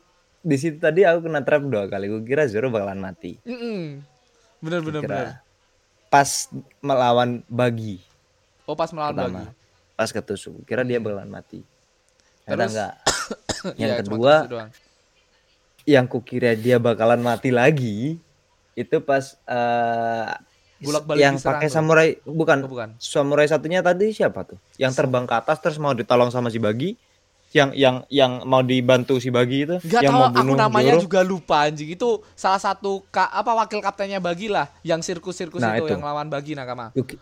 di 0.43 0.57
situ 0.59 0.79
tadi 0.79 1.03
aku 1.03 1.27
kena 1.27 1.43
trap 1.43 1.67
dua 1.67 1.91
kali. 1.91 2.07
Gue 2.07 2.23
kira 2.23 2.47
Zoro 2.47 2.71
bakalan 2.71 3.03
mati. 3.03 3.43
Mm-mm. 3.43 4.12
Bener 4.62 4.78
bener 4.81 5.02
bener. 5.02 5.28
pas 6.07 6.28
melawan 6.78 7.42
Bagi 7.47 7.99
Oh 8.62 8.78
pas 8.78 8.88
melawan 8.88 9.12
pertama. 9.12 9.38
bagi. 9.42 9.59
Pas 9.92 10.09
ketusuk. 10.09 10.62
Kira 10.62 10.87
dia 10.87 11.02
bakalan 11.02 11.26
mati. 11.26 11.66
Terus? 12.45 12.71
enggak. 12.71 12.95
Yang 13.81 13.90
cuma 13.90 13.99
kedua, 13.99 14.35
yang 15.83 16.07
kukira 16.07 16.54
dia 16.54 16.78
bakalan 16.78 17.19
mati 17.19 17.50
lagi 17.50 18.23
itu 18.73 18.97
pas 19.02 19.35
eh 19.45 20.31
Bolak-balik 20.78 21.19
yang 21.21 21.35
pakai 21.38 21.69
samurai 21.69 22.19
bukan 22.23 22.59
Oh, 22.66 22.71
bukan. 22.71 22.88
samurai 22.99 23.47
satunya 23.47 23.83
tadi 23.83 24.11
siapa 24.11 24.42
tuh 24.42 24.59
yang 24.76 24.90
terbang 24.90 25.23
ke 25.23 25.35
atas 25.37 25.59
terus 25.59 25.78
mau 25.78 25.95
ditolong 25.95 26.31
sama 26.31 26.50
si 26.50 26.59
Bagi 26.59 26.99
yang 27.53 27.71
yang 27.73 27.97
yang 28.09 28.33
mau 28.43 28.61
dibantu 28.61 29.17
si 29.17 29.29
Bagi 29.29 29.65
itu 29.65 29.77
Gak 29.79 30.01
yang 30.01 30.11
tahu 30.11 30.19
mau 30.19 30.27
aku 30.27 30.37
bunuh 30.43 30.57
namanya 30.59 30.93
Zoro. 30.95 31.03
juga 31.03 31.21
lupa 31.23 31.57
anjing. 31.63 31.89
Itu 31.91 32.09
salah 32.33 32.57
satu 32.59 33.05
ka, 33.07 33.25
apa 33.27 33.53
wakil 33.55 33.79
kaptennya 33.79 34.19
Bagi 34.19 34.49
lah 34.49 34.73
yang 34.81 34.99
sirkus-sirkus 34.99 35.59
Nah, 35.59 35.77
itu, 35.77 35.85
itu. 35.85 35.93
yang 35.93 36.03
lawan 36.03 36.27
Bagi 36.27 36.53
nakama. 36.53 36.91
Kuki- 36.91 37.21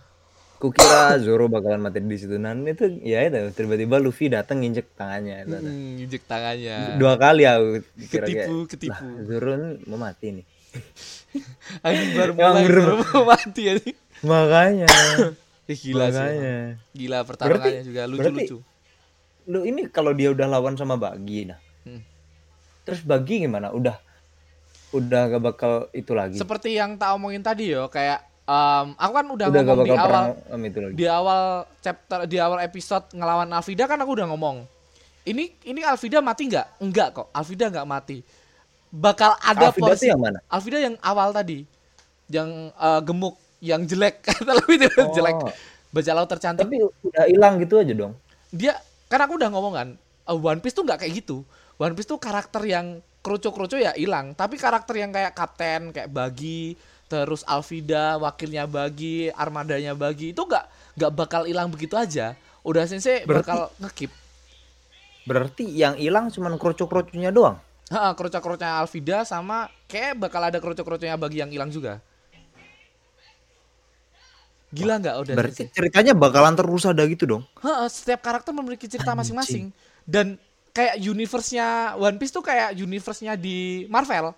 kukira 0.56 1.16
Zoro 1.18 1.48
bakalan 1.48 1.80
mati 1.80 1.98
di 1.98 2.14
situ 2.14 2.36
nah 2.36 2.52
itu 2.52 3.00
ya 3.00 3.24
itu 3.24 3.48
tiba-tiba 3.54 3.96
Luffy 3.96 4.28
datang 4.28 4.60
nginjek 4.60 4.92
tangannya 4.92 5.42
itu. 5.42 5.56
Hmm, 5.56 5.96
injek 5.98 6.22
tangannya. 6.24 6.94
dua 6.94 7.16
kali 7.16 7.42
aku 7.42 7.80
kira 8.04 8.22
kayak, 8.22 8.44
Ketipu, 8.44 8.56
ketipu. 8.68 8.92
"Lah, 8.92 9.24
Zoro 9.24 9.52
mau 9.84 9.98
mati 9.98 10.26
nih 10.30 10.44
Anjing 11.80 12.10
baru 12.12 12.32
mulai 12.34 12.62
baru 12.62 12.92
mau 13.00 13.22
mati 13.26 13.62
anjing. 13.66 13.96
makanya 14.20 14.86
Eh, 15.64 15.78
gila 15.78 16.06
sih. 16.06 16.18
makanya 16.18 16.36
emang. 16.36 16.92
Gila 16.92 17.18
pertarungannya 17.24 17.82
juga 17.82 18.02
lucu-lucu. 18.04 18.58
Lu 19.50 19.66
ini 19.66 19.90
kalau 19.90 20.14
dia 20.14 20.30
udah 20.30 20.46
lawan 20.46 20.78
sama 20.78 20.94
Bagi 20.94 21.50
nah. 21.50 21.58
Hmm. 21.82 22.06
terus 22.86 23.02
Bagi 23.02 23.42
gimana? 23.42 23.74
Udah 23.74 23.98
udah 24.94 25.20
gak 25.34 25.42
bakal 25.42 25.72
itu 25.94 26.14
lagi. 26.14 26.38
Seperti 26.38 26.78
yang 26.78 26.98
tak 26.98 27.14
omongin 27.14 27.42
tadi 27.42 27.70
yo, 27.70 27.86
kayak 27.90 28.26
em, 28.46 28.94
aku 28.98 29.12
kan 29.14 29.26
udah, 29.26 29.46
udah 29.50 29.62
gak 29.62 29.70
ngomong 29.74 29.86
di 29.86 29.94
awal 29.94 30.06
perang 30.06 30.26
itu 30.66 30.78
lagi. 30.82 30.94
di 30.94 31.06
awal 31.06 31.42
chapter 31.78 32.18
di 32.26 32.36
awal 32.42 32.58
episode 32.62 33.06
ngelawan 33.14 33.50
Alvida 33.54 33.86
kan 33.86 33.98
aku 34.02 34.18
udah 34.18 34.26
ngomong 34.30 34.66
ini 35.26 35.54
ini 35.68 35.80
Alvida 35.84 36.18
mati 36.24 36.48
nggak? 36.48 36.82
Enggak 36.82 37.08
kok 37.12 37.28
Alvida 37.30 37.68
nggak 37.68 37.86
mati. 37.86 38.18
Bakal 38.90 39.38
ada 39.38 39.70
Alvida 39.70 39.94
porsi 39.94 40.10
yang 40.10 40.18
mana? 40.18 40.38
Alvida 40.50 40.78
yang 40.82 40.96
awal 41.04 41.30
tadi 41.30 41.62
yang 42.26 42.74
eh, 42.74 43.00
gemuk 43.06 43.36
yang 43.62 43.84
jelek. 43.86 44.22
Kata 44.26 44.58
itu? 44.70 44.88
Oh. 44.98 45.12
jelek 45.14 45.38
bajak 45.90 46.14
laut 46.14 46.30
tercantik 46.30 46.62
tapi 46.62 46.86
udah 46.86 47.24
hilang 47.26 47.58
gitu 47.58 47.82
aja 47.82 47.92
dong? 47.94 48.14
Dia 48.54 48.78
kan 49.10 49.18
aku 49.20 49.34
udah 49.36 49.50
ngomong 49.50 49.74
kan 49.74 49.88
eh, 49.98 50.38
One 50.38 50.62
Piece 50.62 50.78
tuh 50.78 50.86
nggak 50.86 51.02
kayak 51.02 51.12
gitu. 51.20 51.42
One 51.76 51.98
Piece 51.98 52.06
tuh 52.06 52.22
karakter 52.22 52.62
yang 52.62 53.02
kroco-kroco 53.20 53.74
ya 53.74 53.90
hilang. 53.98 54.32
Tapi 54.32 54.54
karakter 54.54 54.94
yang 54.96 55.10
kayak 55.10 55.34
kapten 55.34 55.90
kayak 55.90 56.08
Bagi 56.08 56.78
terus 57.10 57.42
Alvida 57.42 58.14
wakilnya 58.16 58.70
Bagi 58.70 59.28
armadanya 59.34 59.98
Bagi 59.98 60.30
itu 60.30 60.42
nggak 60.46 60.94
nggak 60.96 61.12
bakal 61.12 61.42
hilang 61.44 61.68
begitu 61.68 61.98
aja. 61.98 62.38
Udah 62.62 62.86
sensei 62.86 63.26
Berarti- 63.26 63.50
bakal 63.50 63.60
ngekip 63.82 64.12
berarti 65.20 65.68
yang 65.68 66.00
hilang 66.00 66.32
cuman 66.32 66.56
kerucuk-kerucuknya 66.56 67.28
doang? 67.30 67.60
Heeh, 67.90 68.12
kroco-kroconya 68.16 68.80
Alvida 68.80 69.26
sama 69.26 69.68
kayak 69.84 70.16
bakal 70.16 70.42
ada 70.46 70.58
kroco-kroconya 70.62 71.18
Bagi 71.18 71.42
yang 71.42 71.50
hilang 71.50 71.68
juga 71.68 71.98
gila 74.70 74.94
nggak 75.02 75.16
udah 75.26 75.34
berarti 75.34 75.66
sensei? 75.66 75.74
ceritanya 75.74 76.12
bakalan 76.14 76.54
terus 76.54 76.84
ada 76.86 77.02
gitu 77.06 77.24
dong 77.26 77.42
Heeh, 77.60 77.88
setiap 77.90 78.20
karakter 78.22 78.52
memiliki 78.54 78.86
cerita 78.86 79.12
masing-masing 79.18 79.74
dan 80.06 80.38
kayak 80.70 80.96
universe-nya 81.02 81.98
One 81.98 82.16
Piece 82.16 82.30
tuh 82.30 82.44
kayak 82.46 82.78
universe-nya 82.78 83.34
di 83.34 83.84
Marvel. 83.90 84.30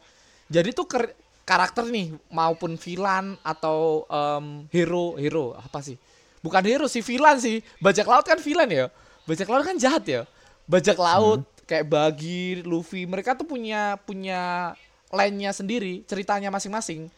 Jadi 0.49 0.73
tuh 0.73 0.89
ker- 0.89 1.13
karakter 1.45 1.85
nih 1.89 2.17
maupun 2.33 2.77
villain 2.81 3.37
atau 3.45 4.09
em, 4.09 4.65
hero 4.73 5.17
hero 5.21 5.53
apa 5.57 5.85
sih? 5.85 5.97
Bukan 6.41 6.65
hero 6.65 6.87
sih 6.89 7.05
villain 7.05 7.37
sih. 7.39 7.61
Bajak 7.79 8.09
laut 8.09 8.25
kan 8.25 8.41
villain 8.41 8.69
ya. 8.73 8.87
Bajak 9.29 9.49
laut 9.49 9.65
kan 9.65 9.77
jahat 9.77 10.05
ya. 10.09 10.23
Bajak 10.67 10.97
laut 10.97 11.45
kayak 11.69 11.87
Bagi, 11.89 12.61
Luffy, 12.65 13.05
mereka 13.07 13.37
tuh 13.37 13.47
punya 13.47 13.97
punya 14.03 14.73
line-nya 15.13 15.53
sendiri, 15.53 16.03
ceritanya 16.09 16.49
masing-masing. 16.49 17.09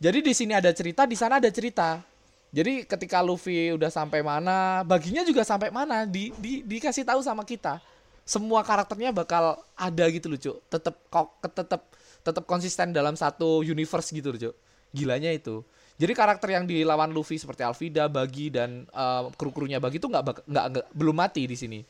Jadi 0.00 0.18
di 0.24 0.32
sini 0.36 0.52
ada 0.56 0.72
cerita, 0.72 1.04
di 1.08 1.16
sana 1.16 1.38
ada 1.40 1.48
cerita. 1.52 2.00
Jadi 2.54 2.86
ketika 2.86 3.18
Luffy 3.18 3.74
udah 3.74 3.90
sampai 3.90 4.22
mana, 4.22 4.86
baginya 4.86 5.26
juga 5.26 5.42
sampai 5.42 5.74
mana, 5.74 6.06
di, 6.06 6.30
di 6.38 6.62
dikasih 6.62 7.02
tahu 7.02 7.18
sama 7.18 7.42
kita. 7.42 7.82
Semua 8.22 8.62
karakternya 8.62 9.10
bakal 9.10 9.58
ada 9.74 10.04
gitu 10.06 10.30
loh, 10.30 10.38
Cuk. 10.38 10.56
Tetap 10.70 10.94
kok 11.10 11.28
tetap 11.50 11.82
tetap 12.22 12.44
konsisten 12.46 12.94
dalam 12.94 13.18
satu 13.18 13.66
universe 13.66 14.14
gitu 14.14 14.30
loh, 14.30 14.38
Cuk. 14.38 14.54
Gilanya 14.94 15.34
itu. 15.34 15.66
Jadi 15.98 16.14
karakter 16.14 16.54
yang 16.54 16.62
dilawan 16.62 17.10
Luffy 17.10 17.42
seperti 17.42 17.66
Alvida, 17.66 18.06
Bagi 18.06 18.54
dan 18.54 18.86
eh, 18.86 19.22
kru-krunya 19.34 19.82
Bagi 19.82 19.98
itu 19.98 20.06
nggak 20.06 20.46
nggak 20.46 20.94
belum 20.94 21.16
mati 21.18 21.50
di 21.50 21.58
sini. 21.58 21.82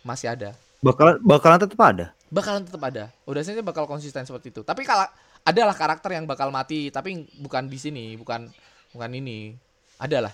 Masih 0.00 0.32
ada. 0.32 0.56
bakalan 0.80 1.20
bakalan 1.20 1.60
tetap 1.60 1.76
ada 1.84 2.06
Bakalan 2.32 2.64
tetap 2.64 2.80
ada. 2.88 3.12
Udah 3.28 3.44
saja 3.44 3.60
bakal 3.60 3.84
konsisten 3.84 4.24
seperti 4.24 4.48
itu. 4.48 4.64
Tapi 4.64 4.80
kalau 4.88 5.04
adalah 5.44 5.76
karakter 5.76 6.16
yang 6.16 6.24
bakal 6.24 6.48
mati, 6.48 6.88
tapi 6.88 7.28
bukan 7.36 7.68
di 7.68 7.76
sini, 7.76 8.16
bukan 8.16 8.48
bukan 8.96 9.10
ini. 9.12 9.60
Adalah. 10.00 10.32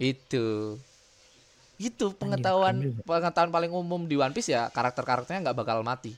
Itu. 0.00 0.76
Itu 1.76 2.16
pengetahuan 2.16 2.80
pengetahuan 3.04 3.52
paling 3.52 3.68
umum 3.68 4.08
di 4.08 4.16
One 4.16 4.32
Piece 4.32 4.48
ya 4.48 4.72
karakter-karakternya 4.72 5.52
nggak 5.52 5.58
bakal 5.60 5.84
mati. 5.84 6.16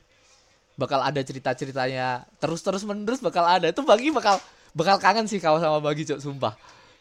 Bakal 0.79 1.03
ada 1.03 1.19
cerita-ceritanya 1.19 2.23
terus-terus 2.39 2.87
menerus 2.87 3.19
bakal 3.19 3.43
ada. 3.43 3.67
Itu 3.67 3.83
bagi 3.83 4.15
bakal 4.15 4.39
bakal 4.71 5.03
kangen 5.03 5.27
sih 5.27 5.43
kalau 5.43 5.59
sama 5.59 5.83
bagi 5.83 6.07
cok 6.07 6.23
sumpah. 6.23 6.55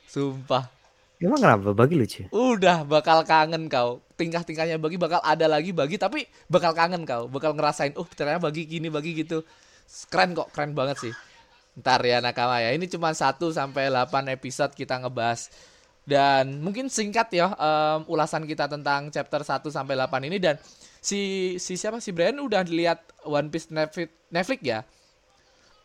Sumpah. 0.10 0.74
emang 1.18 1.42
kenapa 1.42 1.74
bagi 1.74 1.98
lucu 1.98 2.30
Udah 2.30 2.86
bakal 2.86 3.22
kangen 3.26 3.70
kau. 3.70 4.02
Tingkah-tingkahnya 4.18 4.82
bagi 4.82 4.98
bakal 4.98 5.22
ada 5.22 5.46
lagi 5.46 5.70
bagi 5.74 6.02
tapi 6.02 6.26
bakal 6.50 6.74
kangen 6.74 7.06
kau. 7.06 7.30
Bakal 7.30 7.54
ngerasain, 7.54 7.94
oh 7.98 8.06
ternyata 8.10 8.42
bagi 8.42 8.66
gini, 8.66 8.90
bagi 8.90 9.14
gitu. 9.14 9.46
Keren 10.10 10.34
kok, 10.34 10.50
keren 10.54 10.74
banget 10.74 10.98
sih. 10.98 11.14
Ntar 11.78 12.02
ya 12.02 12.18
nakama 12.18 12.58
ya. 12.60 12.74
Ini 12.74 12.90
cuma 12.90 13.14
1 13.14 13.38
sampai 13.54 13.94
8 13.94 14.34
episode 14.34 14.74
kita 14.74 14.98
ngebahas. 14.98 15.54
Dan 16.08 16.64
mungkin 16.64 16.88
singkat 16.88 17.28
ya 17.36 17.52
em, 17.54 18.08
ulasan 18.08 18.48
kita 18.48 18.66
tentang 18.66 19.12
chapter 19.12 19.44
1 19.44 19.68
sampai 19.70 19.94
8 20.00 20.28
ini 20.32 20.40
dan 20.40 20.56
si 21.04 21.54
si 21.60 21.76
siapa 21.76 22.00
si 22.00 22.16
Brian 22.16 22.40
udah 22.40 22.64
lihat 22.64 23.04
One 23.28 23.52
Piece 23.52 23.70
Netflix, 23.70 24.10
Netflix 24.32 24.60
ya. 24.64 24.80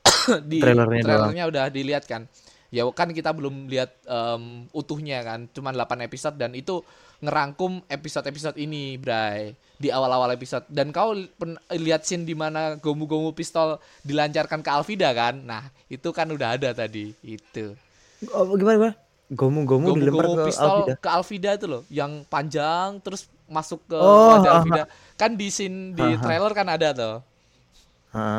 di 0.50 0.62
Trailernya 0.62 1.02
doang. 1.02 1.06
trailernya 1.06 1.44
udah 1.50 1.64
dilihat 1.68 2.04
kan. 2.06 2.30
Ya 2.73 2.88
kan 2.91 3.12
kita 3.12 3.37
belum 3.37 3.69
lihat 3.69 3.93
em, 4.09 4.64
utuhnya 4.73 5.21
kan, 5.21 5.45
cuman 5.52 5.76
8 5.76 6.09
episode 6.09 6.41
dan 6.41 6.57
itu 6.57 6.81
ngerangkum 7.23 7.85
episode-episode 7.87 8.59
ini, 8.59 8.99
Bray, 8.99 9.55
di 9.79 9.93
awal-awal 9.93 10.33
episode. 10.35 10.67
Dan 10.67 10.91
kau 10.91 11.14
pen- 11.38 11.61
lihat 11.71 12.02
scene 12.02 12.25
di 12.26 12.35
mana 12.35 12.81
gomu-gomu 12.81 13.31
pistol 13.37 13.79
dilancarkan 14.02 14.64
ke 14.64 14.71
Alvida 14.73 15.12
kan? 15.14 15.38
Nah, 15.38 15.69
itu 15.87 16.11
kan 16.11 16.26
udah 16.33 16.59
ada 16.59 16.73
tadi, 16.75 17.14
itu. 17.23 17.76
oh, 18.33 18.57
gimana 18.57 18.76
gimana 18.79 18.95
gomu 19.33 19.64
gomu 19.64 19.97
dilempar 19.97 20.29
Gomu-gomu 20.29 20.45
ke 20.45 20.49
pistol 20.52 20.69
Alvida 20.83 20.95
ke 20.99 21.09
Alvida 21.09 21.50
itu 21.57 21.67
loh, 21.69 21.83
yang 21.88 22.12
panjang 22.26 23.00
terus 23.00 23.29
masuk 23.49 23.81
ke 23.85 23.97
Oh, 23.97 24.41
wajah 24.41 24.50
Alvida. 24.61 24.85
Kan 25.21 25.37
di 25.37 25.49
scene 25.52 25.93
di 25.93 26.07
trailer 26.19 26.52
kan 26.57 26.67
ada 26.73 26.88
tuh. 26.97 27.17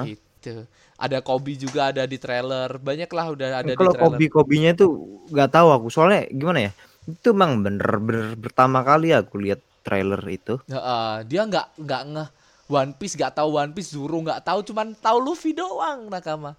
Itu. 0.10 0.68
Ada 1.04 1.20
Kobe 1.20 1.60
juga 1.60 1.92
ada 1.92 2.08
di 2.08 2.16
trailer. 2.16 2.80
Banyak 2.80 3.12
lah 3.12 3.26
udah 3.36 3.48
ada 3.60 3.72
di 3.72 3.76
kalau 3.76 3.92
trailer. 3.92 4.16
kopi 4.16 4.26
kopinya 4.32 4.72
itu 4.72 4.88
nggak 5.28 5.50
tahu 5.52 5.68
aku. 5.76 5.88
Soalnya 5.92 6.32
gimana 6.32 6.72
ya? 6.72 6.72
Itu 7.04 7.36
emang 7.36 7.60
bener-bener 7.60 8.40
pertama 8.40 8.80
kali 8.88 9.12
aku 9.12 9.36
lihat 9.44 9.60
trailer 9.84 10.24
itu. 10.32 10.64
Heeh, 10.72 11.14
dia 11.28 11.44
nggak 11.44 11.68
nggak 11.76 12.02
ngeh. 12.16 12.30
One 12.72 12.96
Piece 12.96 13.20
nggak 13.20 13.36
tahu 13.36 13.60
One 13.60 13.76
Piece 13.76 13.92
Zoro 13.92 14.16
nggak 14.24 14.48
tahu. 14.48 14.64
Cuman 14.64 14.96
tahu 14.96 15.18
Luffy 15.20 15.52
doang 15.52 16.08
nakama. 16.08 16.56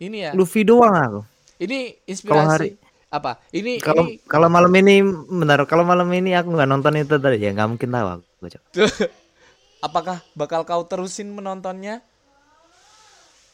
Ini 0.00 0.16
ya. 0.28 0.30
Luffy 0.32 0.64
doang 0.64 0.96
aku. 0.96 1.20
Ini 1.60 2.00
inspirasi 2.08 2.48
hari- 2.48 2.76
apa? 3.12 3.36
Ini 3.52 3.76
kalau 3.84 4.08
ini 4.08 4.24
kalau 4.24 4.48
malam 4.48 4.72
ini 4.72 5.04
benar 5.28 5.68
kalau 5.68 5.84
malam 5.84 6.08
ini 6.16 6.32
aku 6.32 6.48
nggak 6.56 6.68
nonton 6.72 6.96
itu 6.96 7.20
tadi. 7.20 7.36
Ya 7.44 7.52
nggak 7.52 7.68
mungkin 7.76 7.92
tahu 7.92 8.08
aku 8.08 8.24
apakah 9.86 10.22
bakal 10.38 10.62
kau 10.62 10.82
terusin 10.88 11.28
menontonnya 11.34 12.00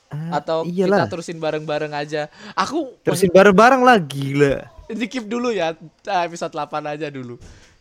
Ah, 0.09 0.41
atau 0.41 0.65
iyalah. 0.65 1.05
kita 1.05 1.21
terusin 1.21 1.37
bareng-bareng 1.37 1.93
aja. 1.93 2.33
Aku 2.57 2.97
terusin 3.05 3.29
bareng-bareng 3.29 3.85
lah 3.85 4.01
gila. 4.01 4.65
Di 4.89 5.05
keep 5.05 5.29
dulu 5.29 5.53
ya 5.53 5.77
eh, 6.09 6.23
episode 6.25 6.53
8 6.57 6.81
aja 6.97 7.13
dulu. 7.13 7.37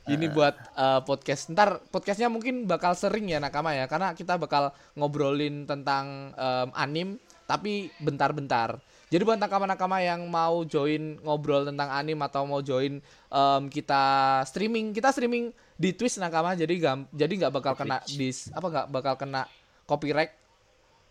Ini 0.08 0.32
buat 0.32 0.56
eh, 0.76 1.02
podcast. 1.08 1.48
Ntar 1.52 1.80
podcastnya 1.88 2.28
mungkin 2.28 2.68
bakal 2.68 3.00
sering 3.00 3.32
ya 3.32 3.40
nakama 3.40 3.72
ya. 3.72 3.88
Karena 3.88 4.12
kita 4.12 4.36
bakal 4.36 4.76
ngobrolin 5.00 5.64
tentang 5.64 6.36
em, 6.36 6.70
anim 6.76 7.16
tapi 7.48 7.88
bentar-bentar. 8.04 8.76
Jadi 9.08 9.24
buat 9.24 9.40
nakama-nakama 9.40 10.04
yang 10.04 10.28
mau 10.28 10.68
join 10.68 11.16
ngobrol 11.24 11.64
tentang 11.64 11.88
anim 11.96 12.20
atau 12.20 12.44
mau 12.44 12.60
join 12.60 13.00
em, 13.32 13.64
kita 13.72 14.04
streaming 14.44 14.92
kita 14.92 15.16
streaming 15.16 15.56
di 15.80 15.96
Twitch 15.96 16.20
nakama. 16.20 16.60
Jadi 16.60 16.76
gam, 16.76 17.08
jadi 17.16 17.48
nggak 17.48 17.54
bakal 17.56 17.72
kena 17.80 18.04
dis 18.20 18.52
apa 18.52 18.68
nggak 18.68 18.88
bakal 18.92 19.16
kena 19.16 19.48
copyright 19.88 20.47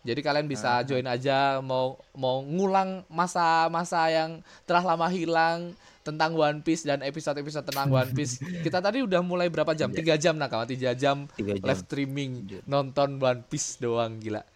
Jadi 0.07 0.23
kalian 0.23 0.47
bisa 0.47 0.79
join 0.87 1.03
aja 1.03 1.59
mau 1.59 1.99
mau 2.15 2.39
ngulang 2.39 3.03
masa-masa 3.11 4.07
yang 4.07 4.39
telah 4.63 4.79
lama 4.79 5.11
hilang 5.11 5.75
tentang 5.99 6.31
One 6.31 6.63
Piece 6.63 6.87
dan 6.87 7.03
episode-episode 7.03 7.67
tentang 7.67 7.91
One 7.91 8.15
Piece. 8.15 8.39
Kita 8.65 8.79
tadi 8.79 9.03
udah 9.03 9.19
mulai 9.19 9.51
berapa 9.51 9.75
jam? 9.75 9.91
Tiga 9.91 10.15
jam 10.15 10.39
nakama, 10.39 10.63
tiga 10.63 10.95
jam, 10.95 11.27
Tiga 11.35 11.59
jam. 11.59 11.67
live 11.67 11.83
streaming 11.83 12.31
nonton 12.63 13.19
One 13.19 13.43
Piece 13.43 13.75
doang 13.83 14.15
gila. 14.23 14.47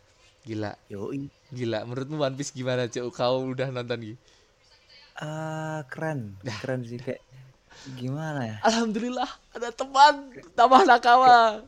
Gila, 0.48 0.72
Yoi. 0.88 1.28
gila. 1.52 1.84
Menurutmu 1.84 2.16
One 2.24 2.40
Piece 2.40 2.56
gimana, 2.56 2.88
Cuk? 2.88 3.12
Kau 3.12 3.52
udah 3.52 3.68
nonton 3.68 4.16
gitu? 4.16 4.20
Ah, 5.20 5.84
keren. 5.92 6.40
Keren 6.64 6.88
sih 6.88 6.96
kayak 6.98 7.20
gimana 8.00 8.48
ya? 8.48 8.56
Alhamdulillah 8.64 9.28
ada 9.52 9.70
teman 9.76 10.32
tambah 10.56 10.82
nakama. 10.88 11.68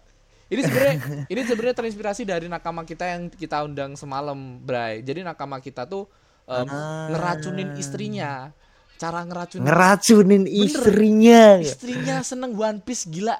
Ini 0.53 0.62
sebenarnya 0.62 0.95
ini 1.27 1.39
sebenarnya 1.41 1.75
terinspirasi 1.75 2.22
dari 2.24 2.45
nakama 2.45 2.86
kita 2.86 3.10
yang 3.10 3.27
kita 3.27 3.65
undang 3.65 3.98
semalam, 3.98 4.38
Bray. 4.62 5.01
Jadi 5.01 5.25
nakama 5.25 5.57
kita 5.57 5.83
tuh 5.83 6.05
em, 6.45 6.69
Ah. 6.69 7.10
ngeracunin 7.10 7.74
istrinya. 7.74 8.53
Cara 8.95 9.25
ngeracunin 9.25 9.65
Ngeracunin 9.65 10.43
istrinya. 10.45 11.57
istrinya 11.57 12.22
seneng 12.22 12.53
One 12.53 12.79
Piece 12.79 13.10
gila. 13.10 13.36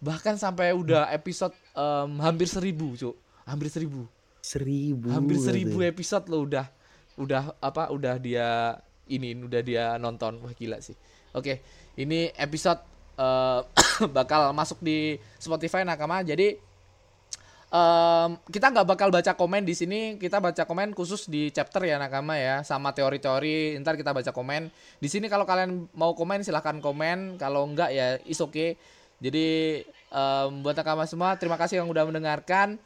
Bahkan 0.00 0.36
sampai 0.36 0.72
udah 0.72 1.12
episode 1.12 1.52
em, 1.72 2.10
hampir 2.18 2.48
seribu, 2.48 2.96
Cuk. 2.96 3.14
Hampir 3.44 3.68
seribu. 3.68 4.08
Seribu. 4.40 5.08
Hampir 5.08 5.36
seribu 5.38 5.78
katanya. 5.78 5.92
episode 5.92 6.24
lo 6.28 6.38
udah 6.42 6.66
udah 7.14 7.42
apa 7.58 7.88
udah 7.88 8.18
dia 8.18 8.74
ini 9.06 9.38
udah 9.38 9.60
dia 9.60 9.94
nonton 9.96 10.42
wah 10.42 10.50
gila 10.50 10.82
sih 10.82 10.96
oke 11.30 11.62
ini 11.94 12.26
episode 12.34 12.82
eh, 13.18 13.60
bakal 14.16 14.50
masuk 14.54 14.78
di 14.82 15.18
Spotify 15.38 15.86
nakama. 15.86 16.22
Jadi 16.22 16.58
em, 17.70 18.30
kita 18.50 18.70
nggak 18.70 18.86
bakal 18.86 19.08
baca 19.10 19.32
komen 19.34 19.62
di 19.62 19.74
sini. 19.74 20.00
Kita 20.18 20.38
baca 20.38 20.62
komen 20.66 20.94
khusus 20.94 21.26
di 21.30 21.50
chapter 21.50 21.82
ya 21.86 21.98
nakama 21.98 22.38
ya 22.38 22.62
sama 22.66 22.94
teori-teori. 22.94 23.78
Ntar 23.82 23.98
kita 23.98 24.14
baca 24.14 24.30
komen. 24.30 24.70
Di 24.98 25.08
sini 25.10 25.26
kalau 25.30 25.46
kalian 25.46 25.86
mau 25.94 26.14
komen 26.14 26.42
silahkan 26.42 26.78
komen. 26.78 27.38
Kalau 27.38 27.66
enggak 27.66 27.90
ya 27.94 28.18
is 28.26 28.38
okay. 28.42 28.78
Jadi 29.22 29.82
em, 30.10 30.50
buat 30.62 30.74
nakama 30.74 31.06
semua 31.06 31.38
terima 31.38 31.56
kasih 31.58 31.82
yang 31.82 31.88
udah 31.90 32.04
mendengarkan. 32.06 32.76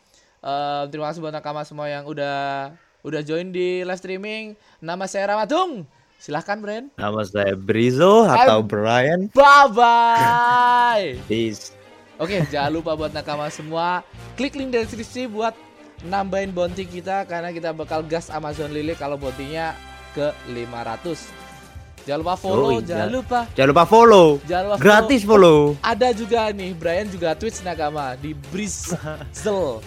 Em, 0.44 0.84
terima 0.92 1.10
kasih 1.10 1.20
buat 1.24 1.34
nakama 1.34 1.64
semua 1.64 1.88
yang 1.88 2.04
udah 2.08 2.70
udah 3.06 3.20
join 3.24 3.48
di 3.48 3.84
live 3.86 4.00
streaming. 4.00 4.52
Nama 4.82 5.04
saya 5.08 5.32
Ramadung 5.32 5.97
silahkan 6.18 6.58
Bren 6.58 6.90
Nama 6.94 7.22
saya 7.22 7.54
Brizo 7.54 8.26
atau 8.26 8.60
Am- 8.60 8.66
Brian. 8.66 9.20
bye 9.30 9.66
bye 9.70 11.06
Peace. 11.24 11.72
Oke, 12.18 12.42
jangan 12.48 12.74
lupa 12.74 12.92
buat 12.92 13.10
nakama 13.10 13.46
semua 13.48 14.02
klik 14.34 14.52
link 14.52 14.68
dari 14.68 14.82
deskripsi 14.82 15.26
buat 15.26 15.54
nambahin 16.00 16.50
bounty 16.50 16.82
kita 16.82 17.22
karena 17.24 17.50
kita 17.50 17.70
bakal 17.70 18.02
gas 18.02 18.26
Amazon 18.28 18.70
Lily 18.70 18.92
kalau 18.92 19.14
bounty-nya 19.14 19.74
ke 20.10 20.34
500. 20.48 21.30
Jangan 22.02 22.18
lupa 22.18 22.34
follow, 22.34 22.70
Yoi, 22.72 22.82
jangan 22.82 22.88
jangan- 22.88 23.12
lupa. 23.12 23.40
Jangan 23.52 23.68
lupa 23.68 23.84
follow. 23.84 24.26
Jangan 24.42 24.62
lupa 24.64 24.76
Gratis 24.78 25.22
follow. 25.22 25.58
Ada 25.78 26.08
juga 26.10 26.40
nih 26.50 26.70
Brian 26.72 27.06
juga 27.06 27.34
Twitch 27.34 27.62
nakama 27.62 28.16
di 28.16 28.34
Brizzle. 28.50 29.78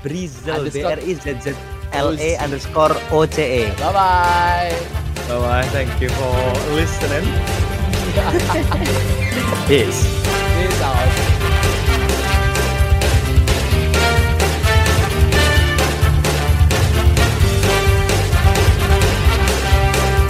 Brizel. 0.00 0.62
B. 0.68 0.76
R 0.78 1.00
I 1.02 1.12
Z 1.12 1.26
Z 1.42 1.46
L 1.92 2.16
E 2.16 2.38
underscore 2.40 2.96
O 3.10 3.28
C 3.28 3.36
E. 3.42 3.62
Bye 3.76 3.92
bye. 3.92 5.01
Bye 5.28 5.38
bye. 5.38 5.68
Thank 5.68 6.00
you 6.00 6.08
for 6.10 6.34
listening. 6.74 7.24
Peace. 9.68 10.41